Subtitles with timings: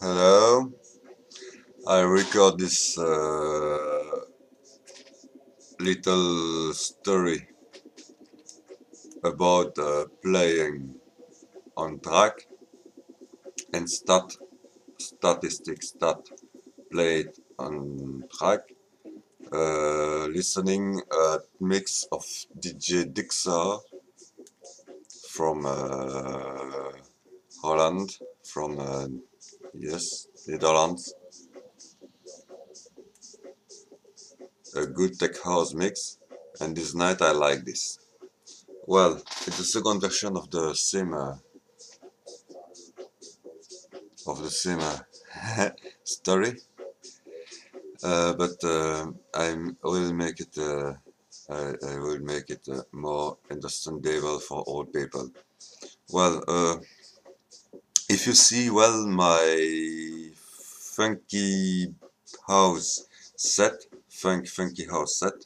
[0.00, 0.72] Hello,
[1.84, 4.20] I record this uh,
[5.80, 7.48] little story
[9.24, 10.94] about uh, playing
[11.76, 12.46] on track
[13.72, 14.36] and stat
[14.98, 16.20] statistics stat
[16.92, 18.60] played on track.
[19.50, 22.24] Uh, listening a mix of
[22.56, 23.80] DJ Dixar
[25.28, 26.92] from uh,
[27.60, 29.08] Holland from uh,
[29.80, 31.14] yes Netherlands
[34.74, 36.18] a good tech house mix
[36.60, 37.98] and this night I like this.
[38.86, 41.36] Well it's the second version of the same uh,
[44.26, 45.70] of the same uh,
[46.04, 46.52] story.
[48.02, 50.94] Uh, but uh, I will make it uh,
[51.50, 55.30] I, I, will make it uh, more understandable for all people.
[56.12, 56.42] Well
[58.18, 60.30] if you see well my
[60.96, 61.94] funky
[62.48, 63.06] house
[63.36, 63.76] set
[64.20, 65.38] funk funky house set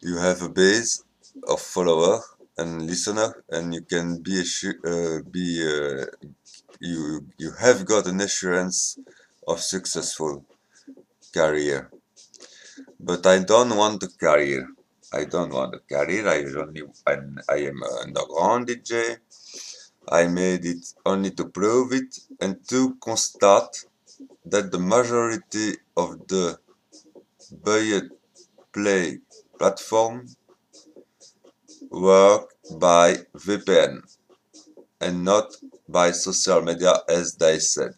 [0.00, 1.04] you have a base
[1.46, 2.22] of follower
[2.56, 4.42] and listener, and you can be
[4.86, 6.06] uh, be uh,
[6.80, 8.98] you you have got an assurance
[9.46, 10.46] of successful
[11.34, 11.90] career.
[12.98, 14.66] But I don't want a career.
[15.12, 16.26] I don't want a career.
[16.26, 17.16] I only I,
[17.50, 19.18] I am an underground DJ.
[20.10, 23.84] I made it only to prove it and to constate
[24.46, 26.58] that the majority of the
[27.50, 28.00] buy
[28.72, 29.18] play
[29.58, 30.26] platform
[31.90, 34.02] work by VPN
[35.00, 35.56] and not
[35.88, 37.92] by social media as they said.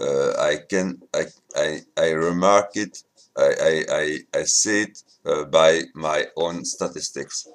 [0.00, 1.24] Uh, I can I,
[1.54, 3.02] I, I remark it
[3.36, 7.48] I, I, I, I see it uh, by my own statistics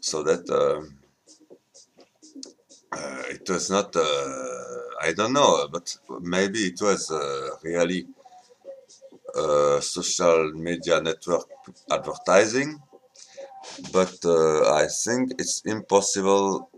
[0.00, 0.82] so that uh,
[2.92, 8.06] uh it was not uh, I don't know but maybe it was uh, really
[9.34, 11.46] uh, social media network
[11.90, 12.80] advertising
[13.92, 16.70] but uh, I think it's impossible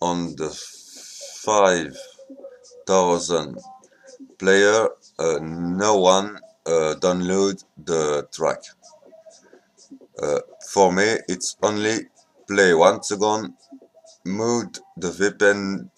[0.00, 0.50] on the
[1.44, 3.58] 5000
[4.38, 8.60] player uh, no one uh, download the track.
[10.22, 10.40] Uh,
[10.72, 12.06] for me it's only
[12.46, 13.54] play one second
[14.24, 15.90] mute the VPN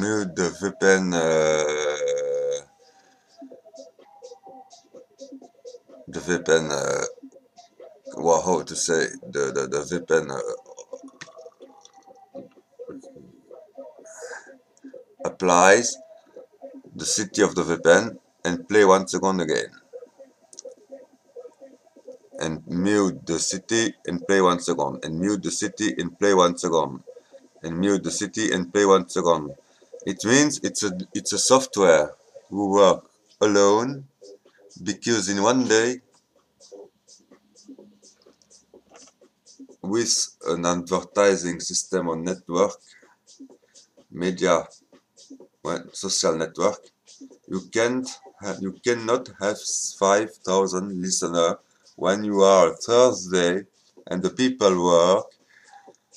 [0.00, 1.12] mute the VPN
[6.08, 7.04] the VPN uh,
[8.16, 10.40] well how to say the the, the VPN uh,
[15.24, 15.96] applies
[16.94, 19.70] the city of the VPN and play one second again.
[22.38, 25.04] And mute the city and play one second.
[25.04, 27.02] And mute the city and play one second.
[27.62, 29.54] And mute the city and play one second.
[30.06, 32.12] It means it's a it's a software.
[32.50, 33.04] Who work
[33.40, 34.04] alone
[34.82, 36.00] because in one day
[39.82, 42.72] with an advertising system on network,
[44.10, 44.66] media,
[45.92, 46.80] social network,
[47.48, 48.08] you can't
[48.60, 49.58] you cannot have
[49.98, 51.56] 5,000 listeners
[51.96, 53.64] when you are Thursday
[54.08, 55.26] and the people work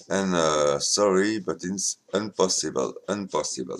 [0.09, 3.79] and uh, sorry but it's impossible impossible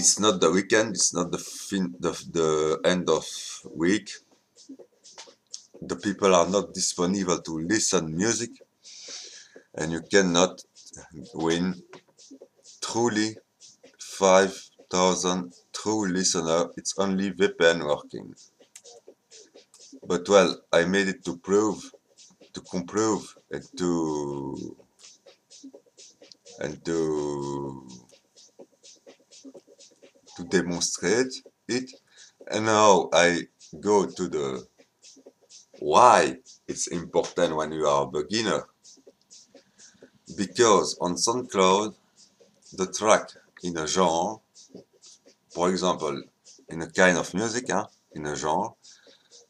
[0.00, 3.26] it's not the weekend it's not the fin the, the end of
[3.76, 4.10] week.
[5.82, 8.50] The people are not disponible to listen music
[9.76, 10.62] and you cannot
[11.34, 11.74] win
[12.82, 13.36] truly
[14.00, 16.68] 5000 true listener.
[16.76, 18.34] It's only VPN working.
[20.06, 21.92] But well I made it to prove
[22.54, 24.76] to comprove and to
[26.60, 27.99] and to
[30.40, 31.90] to demonstrate it.
[32.50, 33.48] And now I
[33.80, 34.66] go to the
[35.80, 36.38] why
[36.68, 38.66] it's important when you are a beginner.
[40.36, 41.94] Because on SoundCloud
[42.74, 43.30] the track
[43.62, 44.40] in a genre
[45.48, 46.22] for example
[46.68, 48.70] in a kind of music huh, in a genre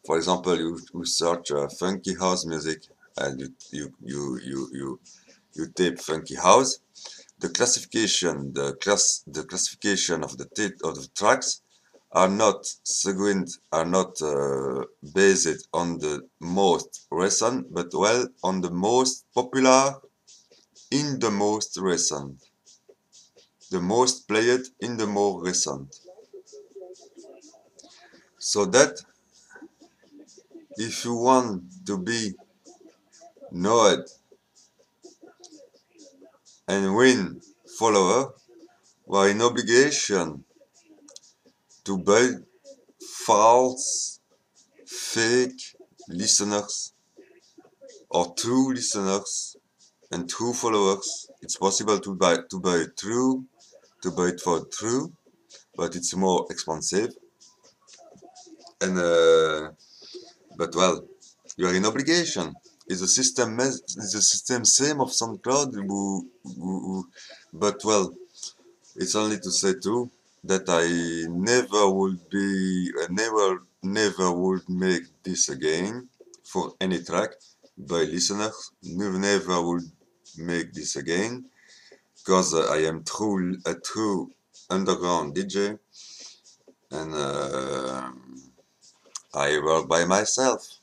[0.07, 2.81] for example you, you search uh, funky house music
[3.19, 5.01] and you you you you you,
[5.55, 6.79] you type funky house.
[7.39, 10.47] The classification the class the classification of the
[10.85, 11.63] of the tracks
[12.13, 18.71] are not segment are not uh, based on the most recent but well on the
[18.71, 19.83] most popular
[20.91, 22.37] in the most recent.
[23.71, 25.89] The most played in the more recent.
[28.39, 29.01] So that
[30.77, 32.35] if you want to be
[33.53, 34.05] known
[36.71, 37.41] and win
[37.79, 38.33] follower
[39.07, 40.45] were in obligation
[41.85, 42.45] to build
[43.27, 44.21] false,
[44.87, 45.63] fake
[46.09, 46.93] listeners
[48.09, 49.57] or true listeners
[50.13, 51.29] and true followers.
[51.43, 53.47] It's possible to buy to buy true,
[54.03, 55.13] to buy it for true,
[55.77, 57.11] but it's more expensive.
[58.81, 59.71] And uh,
[60.57, 60.97] but well,
[61.57, 62.55] you are in obligation.
[62.93, 65.69] Is the system is the system same of SoundCloud?
[67.53, 68.13] But well,
[68.97, 70.11] it's only to say too
[70.43, 70.87] that I
[71.31, 76.09] never would be, never, never would make this again
[76.43, 77.31] for any track
[77.79, 78.73] by listeners.
[78.83, 79.89] Never, never would
[80.39, 81.45] make this again
[82.19, 84.33] because I am true, a true
[84.69, 85.79] underground DJ
[86.91, 88.11] and uh,
[89.33, 90.80] I work by myself.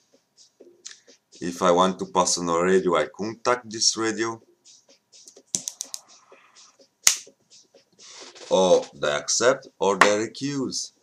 [1.39, 4.41] If I want to pass on a radio, I contact this radio
[8.49, 10.93] or they accept or they recuse.